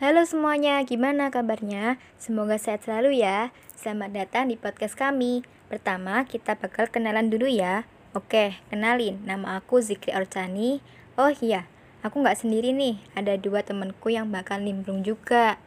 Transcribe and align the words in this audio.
Halo 0.00 0.24
semuanya, 0.24 0.80
gimana 0.88 1.28
kabarnya? 1.28 2.00
Semoga 2.16 2.56
sehat 2.56 2.88
selalu 2.88 3.20
ya. 3.20 3.52
Selamat 3.76 4.16
datang 4.16 4.48
di 4.48 4.56
podcast 4.56 4.96
kami. 4.96 5.44
Pertama, 5.68 6.24
kita 6.24 6.56
bakal 6.56 6.88
kenalan 6.88 7.28
dulu 7.28 7.44
ya. 7.44 7.84
Oke, 8.16 8.56
kenalin. 8.72 9.20
Nama 9.28 9.60
aku 9.60 9.84
Zikri 9.84 10.16
Orcani. 10.16 10.80
Oh 11.20 11.28
iya, 11.44 11.68
aku 12.00 12.24
nggak 12.24 12.40
sendiri 12.40 12.72
nih. 12.72 12.96
Ada 13.12 13.36
dua 13.36 13.60
temanku 13.60 14.08
yang 14.08 14.32
bakal 14.32 14.64
nimbrung 14.64 15.04
juga. 15.04 15.60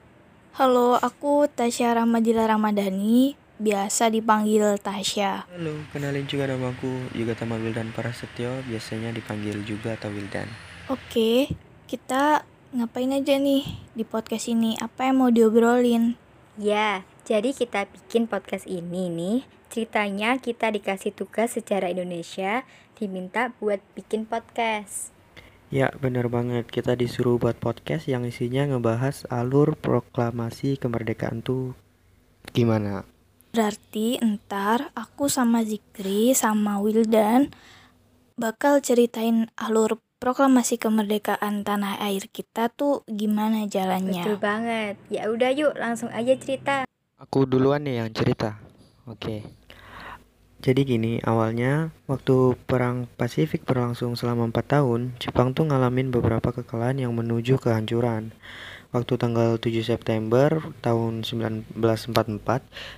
Halo, 0.57 0.97
aku 0.97 1.45
Tasya 1.45 1.93
Ramadila 2.01 2.49
Ramadhani, 2.49 3.37
biasa 3.61 4.09
dipanggil 4.09 4.81
Tasya. 4.81 5.45
Halo, 5.45 5.77
kenalin 5.93 6.25
juga 6.25 6.49
nama 6.49 6.73
aku 6.73 6.89
juga 7.13 7.37
Tama 7.37 7.61
Wildan 7.61 7.93
Prasetyo, 7.93 8.65
biasanya 8.65 9.13
dipanggil 9.13 9.61
juga 9.61 9.93
atau 9.93 10.09
Wildan. 10.09 10.49
Oke, 10.89 11.53
kita 11.85 12.49
ngapain 12.73 13.13
aja 13.13 13.37
nih 13.37 13.69
di 13.93 14.01
podcast 14.01 14.49
ini? 14.49 14.73
Apa 14.81 15.05
yang 15.05 15.21
mau 15.21 15.29
diobrolin? 15.29 16.17
Ya, 16.57 17.05
jadi 17.21 17.53
kita 17.53 17.85
bikin 17.85 18.25
podcast 18.25 18.65
ini 18.65 19.13
nih. 19.13 19.37
Ceritanya 19.69 20.41
kita 20.41 20.73
dikasih 20.73 21.13
tugas 21.13 21.53
sejarah 21.53 21.93
Indonesia, 21.93 22.65
diminta 22.97 23.53
buat 23.61 23.77
bikin 23.93 24.25
podcast. 24.25 25.13
Ya, 25.69 25.93
bener 26.01 26.29
banget. 26.33 26.65
Kita 26.69 26.97
disuruh 26.97 27.37
buat 27.37 27.61
podcast 27.61 28.09
yang 28.09 28.25
isinya 28.25 28.65
ngebahas 28.65 29.29
alur 29.29 29.77
proklamasi 29.77 30.81
kemerdekaan 30.81 31.45
tuh 31.45 31.77
gimana. 32.57 33.05
Berarti 33.53 34.17
ntar 34.17 34.89
aku 34.97 35.29
sama 35.29 35.61
Zikri 35.61 36.33
sama 36.33 36.81
Wildan 36.81 37.53
bakal 38.33 38.81
ceritain 38.81 39.49
alur 39.57 40.01
proklamasi 40.23 40.79
kemerdekaan 40.79 41.67
tanah 41.67 41.99
air 41.99 42.31
kita 42.31 42.71
tuh 42.71 43.03
gimana 43.11 43.67
jalannya. 43.67 44.23
Betul 44.23 44.39
banget. 44.39 44.95
Ya 45.11 45.27
udah 45.27 45.51
yuk, 45.51 45.75
langsung 45.75 46.07
aja 46.15 46.31
cerita. 46.39 46.87
Aku 47.19 47.43
duluan 47.43 47.83
nih 47.83 47.99
yang 47.99 48.09
cerita. 48.15 48.55
Oke. 49.03 49.43
Jadi 50.63 50.87
gini, 50.87 51.19
awalnya 51.27 51.91
waktu 52.07 52.55
perang 52.55 53.11
Pasifik 53.19 53.67
berlangsung 53.67 54.15
selama 54.15 54.47
4 54.47 54.79
tahun, 54.79 55.01
Jepang 55.19 55.51
tuh 55.51 55.67
ngalamin 55.67 56.07
beberapa 56.07 56.55
kekalahan 56.55 57.03
yang 57.03 57.11
menuju 57.11 57.59
kehancuran. 57.59 58.31
Waktu 58.93 59.17
tanggal 59.17 59.57
7 59.57 59.81
September 59.81 60.69
tahun 60.85 61.25
1944, 61.25 61.81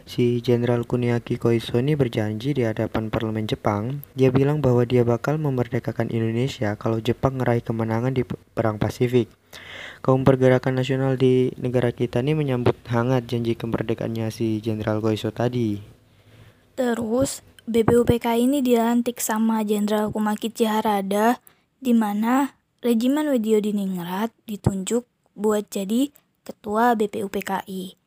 si 0.03 0.43
Jenderal 0.43 0.83
Kuniaki 0.83 1.39
Koiso 1.39 1.79
ini 1.79 1.95
berjanji 1.95 2.51
di 2.51 2.67
hadapan 2.67 3.07
parlemen 3.07 3.47
Jepang, 3.47 4.03
dia 4.11 4.27
bilang 4.27 4.59
bahwa 4.59 4.83
dia 4.83 5.07
bakal 5.07 5.39
memerdekakan 5.39 6.11
Indonesia 6.11 6.75
kalau 6.75 6.99
Jepang 6.99 7.39
ngeraih 7.39 7.63
kemenangan 7.63 8.11
di 8.11 8.27
Perang 8.27 8.75
Pasifik. 8.75 9.31
Kaum 10.03 10.27
pergerakan 10.27 10.83
nasional 10.83 11.16
di 11.16 11.55
negara 11.55 11.95
kita 11.95 12.19
ini 12.19 12.35
menyambut 12.35 12.75
hangat 12.91 13.31
janji 13.31 13.55
kemerdekaannya 13.55 14.27
si 14.35 14.59
Jenderal 14.59 14.99
Koiso 14.99 15.31
tadi. 15.31 15.79
Terus, 16.75 17.39
BPUPK 17.71 18.35
ini 18.35 18.59
dilantik 18.59 19.23
sama 19.23 19.63
Jenderal 19.63 20.11
Kumakichi 20.11 20.67
Harada, 20.67 21.39
di 21.79 21.95
mana 21.95 22.51
Regimen 22.83 23.31
Widyodiningrat 23.31 24.35
ditunjuk 24.43 25.07
buat 25.36 25.67
jadi 25.67 26.09
ketua 26.47 26.95
BPUPKI. 26.95 28.00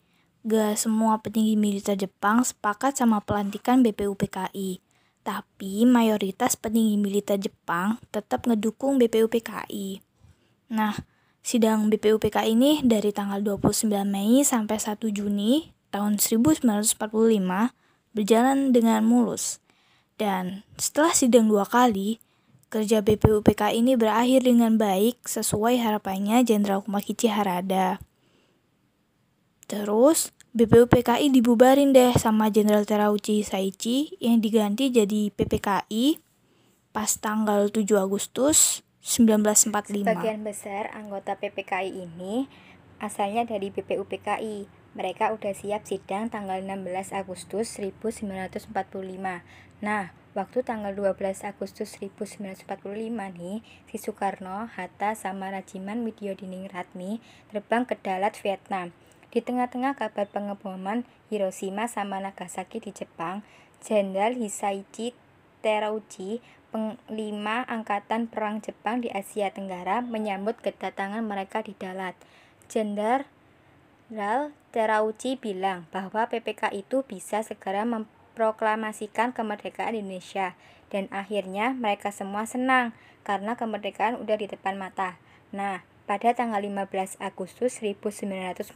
Gak 0.48 0.74
semua 0.80 1.20
petinggi 1.20 1.54
militer 1.60 1.94
Jepang 1.94 2.40
sepakat 2.40 2.96
sama 2.96 3.20
pelantikan 3.20 3.84
BPUPKI, 3.84 4.80
tapi 5.20 5.84
mayoritas 5.84 6.56
petinggi 6.56 6.96
militer 6.96 7.36
Jepang 7.36 8.00
tetap 8.08 8.48
ngedukung 8.48 8.96
BPUPKI. 8.96 10.00
Nah, 10.72 10.96
sidang 11.44 11.92
BPUPKI 11.92 12.56
ini 12.56 12.80
dari 12.80 13.12
tanggal 13.12 13.44
29 13.44 13.92
Mei 14.08 14.40
sampai 14.40 14.80
1 14.80 14.96
Juni 15.12 15.76
tahun 15.92 16.16
1945 16.16 16.96
berjalan 18.16 18.72
dengan 18.72 19.04
mulus. 19.04 19.60
Dan 20.18 20.66
setelah 20.74 21.14
sidang 21.14 21.46
dua 21.46 21.62
kali, 21.62 22.18
Kerja 22.68 23.00
BPUPK 23.00 23.72
ini 23.72 23.96
berakhir 23.96 24.44
dengan 24.44 24.76
baik 24.76 25.24
sesuai 25.24 25.80
harapannya 25.80 26.44
Jenderal 26.44 26.84
Kumakichi 26.84 27.32
Harada. 27.32 27.96
Terus, 29.64 30.36
BPUPKI 30.52 31.32
dibubarin 31.32 31.96
deh 31.96 32.12
sama 32.16 32.52
Jenderal 32.52 32.84
Terauchi 32.84 33.40
Saichi 33.40 34.16
yang 34.20 34.44
diganti 34.44 34.92
jadi 34.92 35.32
PPKI 35.32 36.20
pas 36.92 37.08
tanggal 37.16 37.72
7 37.72 37.84
Agustus 37.96 38.84
1945. 39.00 40.04
Sebagian 40.04 40.44
besar 40.44 40.92
anggota 40.92 41.40
PPKI 41.40 42.04
ini 42.04 42.52
asalnya 43.00 43.48
dari 43.48 43.72
BPUPKI. 43.72 44.68
Mereka 44.92 45.32
udah 45.36 45.56
siap 45.56 45.88
sidang 45.88 46.28
tanggal 46.28 46.60
16 46.60 47.16
Agustus 47.16 47.80
1945. 47.80 48.76
Nah, 49.80 50.12
waktu 50.38 50.62
tanggal 50.62 50.94
12 50.94 51.18
Agustus 51.42 51.98
1945 51.98 53.10
nih, 53.10 53.66
si 53.90 53.96
Soekarno, 53.98 54.70
Hatta, 54.70 55.18
sama 55.18 55.50
Rajiman 55.50 56.06
Widyodiningrat 56.06 56.86
nih 56.94 57.18
terbang 57.50 57.82
ke 57.82 57.98
Dalat, 57.98 58.38
Vietnam. 58.38 58.94
Di 59.34 59.42
tengah-tengah 59.42 59.98
kabar 59.98 60.30
pengeboman 60.30 61.02
Hiroshima 61.26 61.90
sama 61.90 62.22
Nagasaki 62.22 62.78
di 62.78 62.94
Jepang, 62.94 63.42
Jenderal 63.82 64.38
Hisaichi 64.38 65.12
Terauchi, 65.58 66.38
penglima 66.70 67.66
Angkatan 67.66 68.30
Perang 68.30 68.62
Jepang 68.62 69.02
di 69.02 69.10
Asia 69.10 69.50
Tenggara, 69.50 70.06
menyambut 70.06 70.62
kedatangan 70.62 71.26
mereka 71.26 71.66
di 71.66 71.74
Dalat. 71.74 72.14
Jenderal 72.70 73.26
Terauchi 74.70 75.34
bilang 75.34 75.90
bahwa 75.90 76.30
PPK 76.30 76.70
itu 76.78 77.02
bisa 77.02 77.42
segera 77.42 77.82
mem 77.82 78.06
proklamasikan 78.38 79.34
kemerdekaan 79.34 79.98
Indonesia. 79.98 80.54
Dan 80.94 81.10
akhirnya 81.10 81.74
mereka 81.74 82.14
semua 82.14 82.46
senang 82.46 82.94
karena 83.26 83.58
kemerdekaan 83.58 84.14
udah 84.22 84.38
di 84.38 84.46
depan 84.46 84.78
mata. 84.78 85.18
Nah, 85.50 85.82
pada 86.06 86.30
tanggal 86.32 86.62
15 86.62 87.18
Agustus 87.18 87.82
1945, 87.82 88.70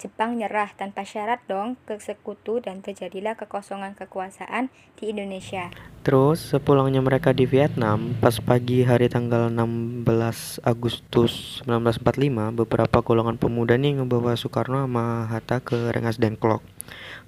Jepang 0.00 0.32
nyerah 0.32 0.72
tanpa 0.80 1.04
syarat 1.04 1.44
dong 1.44 1.76
ke 1.84 2.00
sekutu 2.00 2.56
dan 2.64 2.80
terjadilah 2.80 3.36
kekosongan 3.36 3.92
kekuasaan 3.92 4.72
di 4.96 5.12
Indonesia. 5.12 5.68
Terus 6.00 6.40
sepulangnya 6.40 7.04
mereka 7.04 7.36
di 7.36 7.44
Vietnam, 7.44 8.16
pas 8.16 8.40
pagi 8.40 8.80
hari 8.80 9.12
tanggal 9.12 9.52
16 9.52 10.64
Agustus 10.64 11.60
1945, 11.68 12.56
beberapa 12.64 13.04
golongan 13.04 13.36
pemuda 13.36 13.76
nih 13.76 14.00
ngebawa 14.00 14.40
Soekarno 14.40 14.88
sama 14.88 15.28
Hatta 15.28 15.60
ke 15.60 15.92
Rengas 15.92 16.16
Dengklok. 16.16 16.64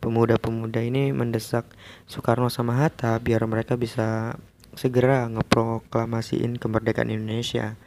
Pemuda-pemuda 0.03 0.83
ini 0.83 1.15
mendesak 1.15 1.63
Soekarno 2.11 2.51
sama 2.51 2.75
Hatta 2.83 3.15
biar 3.23 3.47
mereka 3.47 3.79
bisa 3.79 4.35
segera 4.75 5.31
ngeproklamasiin 5.31 6.59
kemerdekaan 6.59 7.15
Indonesia. 7.15 7.79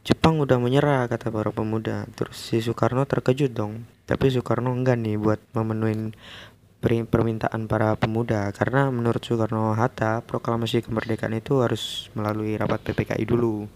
Jepang 0.00 0.40
udah 0.40 0.56
menyerah 0.56 1.04
kata 1.04 1.28
para 1.28 1.52
pemuda. 1.52 2.08
Terus 2.16 2.40
si 2.40 2.64
Soekarno 2.64 3.04
terkejut 3.04 3.52
dong. 3.52 3.84
Tapi 4.08 4.32
Soekarno 4.32 4.72
enggak 4.72 5.04
nih 5.04 5.20
buat 5.20 5.36
memenuhi 5.52 6.16
permintaan 6.80 7.68
para 7.68 7.92
pemuda 8.00 8.48
karena 8.56 8.88
menurut 8.88 9.20
Soekarno 9.20 9.76
Hatta 9.76 10.24
proklamasi 10.24 10.80
kemerdekaan 10.80 11.36
itu 11.36 11.60
harus 11.60 12.08
melalui 12.16 12.56
rapat 12.56 12.80
PPKI 12.88 13.28
dulu. 13.28 13.68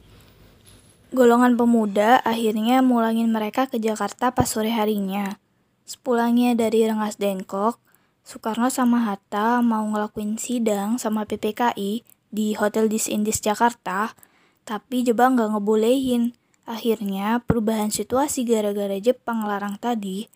Golongan 1.12 1.60
pemuda 1.60 2.24
akhirnya 2.24 2.80
mulangin 2.80 3.28
mereka 3.28 3.68
ke 3.68 3.76
Jakarta 3.76 4.32
pas 4.32 4.48
sore 4.48 4.72
harinya. 4.72 5.36
Sepulangnya 5.84 6.56
dari 6.56 6.88
Rengas 6.88 7.20
Dengklok, 7.20 7.76
Soekarno 8.24 8.72
sama 8.72 9.04
Hatta 9.04 9.60
mau 9.60 9.84
ngelakuin 9.84 10.40
sidang 10.40 10.96
sama 10.96 11.28
PPKI 11.28 12.00
di 12.32 12.56
Hotel 12.56 12.88
Dis 12.88 13.06
Indis 13.12 13.44
Jakarta, 13.44 14.16
tapi 14.64 15.04
Jepang 15.04 15.36
gak 15.36 15.52
ngebolehin. 15.52 16.32
Akhirnya 16.64 17.44
perubahan 17.44 17.92
situasi 17.92 18.48
gara-gara 18.48 18.96
Jepang 18.96 19.44
larang 19.44 19.76
tadi, 19.76 20.32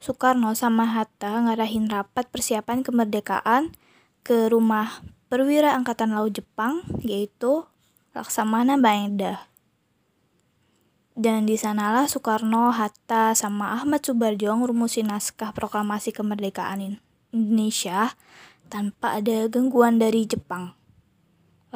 Soekarno 0.00 0.56
sama 0.56 0.88
Hatta 0.88 1.44
ngarahin 1.44 1.88
rapat 1.88 2.28
persiapan 2.32 2.80
kemerdekaan 2.80 3.76
ke 4.24 4.48
rumah 4.48 5.04
perwira 5.28 5.76
Angkatan 5.76 6.16
Laut 6.16 6.32
Jepang, 6.32 6.84
yaitu 7.04 7.68
Laksamana 8.16 8.80
Maeda. 8.80 9.49
Dan 11.20 11.44
di 11.44 11.60
sanalah 11.60 12.08
Soekarno, 12.08 12.72
Hatta, 12.72 13.36
sama 13.36 13.76
Ahmad 13.76 14.00
Subarjo 14.00 14.56
ngurumusin 14.56 15.12
naskah 15.12 15.52
proklamasi 15.52 16.16
kemerdekaan 16.16 16.96
Indonesia 17.28 18.16
tanpa 18.72 19.20
ada 19.20 19.44
gangguan 19.52 20.00
dari 20.00 20.24
Jepang. 20.24 20.72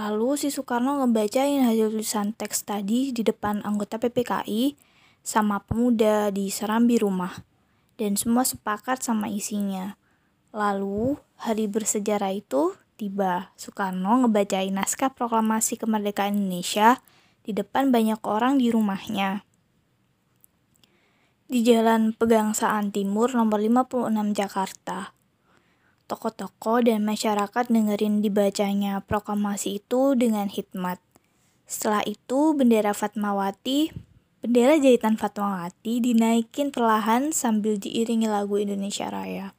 Lalu 0.00 0.40
si 0.40 0.48
Soekarno 0.48 0.96
ngebacain 0.96 1.60
hasil 1.60 1.92
tulisan 1.92 2.32
teks 2.32 2.64
tadi 2.64 3.12
di 3.12 3.20
depan 3.20 3.60
anggota 3.68 4.00
PPKI 4.00 4.80
sama 5.20 5.60
pemuda 5.60 6.32
di 6.32 6.48
serambi 6.48 6.96
rumah. 6.96 7.44
Dan 8.00 8.16
semua 8.16 8.48
sepakat 8.48 9.04
sama 9.04 9.28
isinya. 9.28 10.00
Lalu 10.56 11.20
hari 11.36 11.68
bersejarah 11.68 12.32
itu 12.32 12.72
tiba. 12.96 13.52
Soekarno 13.60 14.24
ngebacain 14.24 14.72
naskah 14.72 15.12
proklamasi 15.12 15.76
kemerdekaan 15.76 16.32
Indonesia 16.32 17.04
di 17.44 17.52
depan 17.52 17.92
banyak 17.92 18.18
orang 18.24 18.56
di 18.58 18.72
rumahnya. 18.72 19.44
di 21.44 21.60
Jalan 21.60 22.16
Pegangsaan 22.16 22.88
Timur 22.88 23.30
nomor 23.36 23.60
56 23.60 24.10
Jakarta. 24.32 25.12
Toko-toko 26.08 26.80
dan 26.80 27.04
masyarakat 27.04 27.68
dengerin 27.68 28.24
dibacanya 28.24 29.04
proklamasi 29.04 29.78
itu 29.78 30.16
dengan 30.16 30.48
hikmat. 30.48 30.98
Setelah 31.64 32.02
itu 32.10 32.56
bendera 32.56 32.90
Fatmawati, 32.90 33.92
bendera 34.42 34.76
jahitan 34.82 35.14
Fatmawati 35.14 36.00
dinaikin 36.00 36.74
perlahan 36.74 37.32
sambil 37.32 37.78
diiringi 37.78 38.26
lagu 38.26 38.58
Indonesia 38.60 39.08
Raya. 39.08 39.54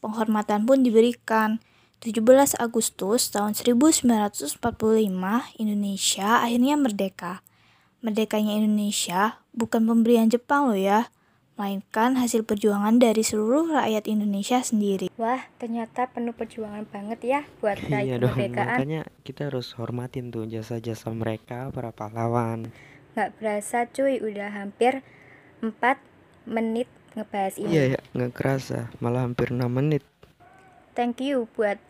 Penghormatan 0.00 0.64
pun 0.64 0.82
diberikan. 0.82 1.60
17 2.04 2.56
Agustus 2.60 3.32
tahun 3.32 3.56
1945, 3.56 4.60
Indonesia 5.56 6.28
akhirnya 6.44 6.74
merdeka. 6.76 7.40
Merdekanya 8.04 8.54
Indonesia 8.60 9.40
bukan 9.56 9.88
pemberian 9.88 10.28
Jepang 10.28 10.68
loh 10.70 10.78
ya, 10.78 11.08
melainkan 11.56 12.20
hasil 12.20 12.44
perjuangan 12.44 13.00
dari 13.00 13.24
seluruh 13.24 13.72
rakyat 13.72 14.04
Indonesia 14.12 14.60
sendiri. 14.60 15.08
Wah, 15.16 15.48
ternyata 15.56 16.04
penuh 16.12 16.36
perjuangan 16.36 16.84
banget 16.84 17.20
ya 17.24 17.40
buat 17.64 17.80
raih 17.80 18.12
Iya 18.12 18.16
dong, 18.20 18.36
kemerdekaan. 18.36 18.76
makanya 18.76 19.02
kita 19.24 19.48
harus 19.48 19.72
hormatin 19.80 20.28
tuh 20.28 20.44
jasa-jasa 20.44 21.08
mereka, 21.16 21.72
para 21.72 21.96
pahlawan. 21.96 22.68
Nggak 23.16 23.30
berasa 23.40 23.88
cuy, 23.88 24.20
udah 24.20 24.52
hampir 24.52 25.00
4 25.64 25.72
menit 26.44 26.92
ngebahas 27.16 27.56
ini. 27.56 27.72
Iya 27.72 27.84
ya, 27.96 28.00
nggak 28.12 28.32
kerasa, 28.36 28.92
malah 29.00 29.24
hampir 29.24 29.48
6 29.48 29.64
menit. 29.72 30.04
Thank 30.92 31.24
you 31.24 31.48
buat 31.56 31.80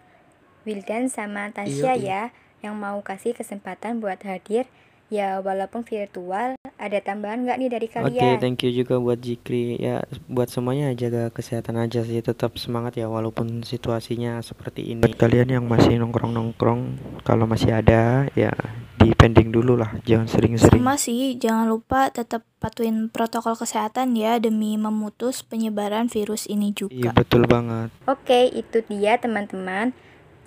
Wildan 0.67 1.07
sama 1.07 1.55
Tasya 1.55 1.95
Iya, 1.95 2.03
ya 2.03 2.23
yang 2.67 2.75
mau 2.75 2.99
kasih 2.99 3.39
kesempatan 3.39 4.03
buat 4.03 4.19
hadir. 4.27 4.67
Ya 5.07 5.39
walaupun 5.39 5.87
virtual, 5.87 6.59
ada 6.83 6.99
tambahan 6.99 7.47
nggak 7.47 7.59
nih 7.63 7.71
dari 7.71 7.87
Oke, 7.87 7.95
kalian? 8.19 8.43
thank 8.43 8.67
you 8.67 8.75
juga 8.75 8.99
buat 8.99 9.23
Jikri. 9.23 9.79
Ya, 9.79 10.03
buat 10.27 10.51
semuanya 10.51 10.91
jaga 10.99 11.31
kesehatan 11.31 11.79
aja 11.79 12.03
sih, 12.03 12.19
tetap 12.19 12.59
semangat 12.59 12.99
ya 12.99 13.07
walaupun 13.07 13.63
situasinya 13.63 14.43
seperti 14.43 14.83
ini. 14.83 15.07
Buat 15.07 15.15
kalian 15.15 15.55
yang 15.55 15.65
masih 15.71 16.03
nongkrong-nongkrong, 16.03 16.99
kalau 17.23 17.47
masih 17.47 17.79
ada 17.79 18.27
ya 18.35 18.51
di 18.99 19.15
pending 19.15 19.55
dulu 19.55 19.79
lah, 19.79 19.95
jangan 20.03 20.27
sering-sering. 20.27 20.83
Sama 20.83 20.99
sih, 20.99 21.39
jangan 21.39 21.71
lupa 21.71 22.11
tetap 22.11 22.43
patuhin 22.59 23.07
protokol 23.07 23.55
kesehatan 23.55 24.19
ya 24.19 24.43
demi 24.43 24.75
memutus 24.75 25.47
penyebaran 25.47 26.11
virus 26.11 26.51
ini 26.51 26.75
Iya, 26.75 26.83
juga. 26.83 27.11
betul 27.15 27.47
banget. 27.47 27.95
Oke, 28.11 28.51
itu 28.51 28.83
dia 28.91 29.23
teman-teman. 29.23 29.95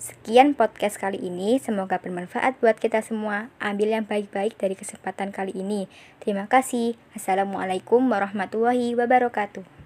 Sekian 0.00 0.56
podcast 0.56 0.96
kali 0.96 1.20
ini, 1.20 1.60
semoga 1.60 2.00
bermanfaat 2.00 2.56
buat 2.64 2.80
kita 2.80 3.04
semua. 3.04 3.52
Ambil 3.60 3.92
yang 3.92 4.08
baik-baik 4.08 4.56
dari 4.56 4.72
kesempatan 4.72 5.28
kali 5.28 5.52
ini. 5.52 5.92
Terima 6.24 6.48
kasih. 6.48 6.96
Assalamualaikum 7.12 8.08
warahmatullahi 8.08 8.96
wabarakatuh. 8.96 9.79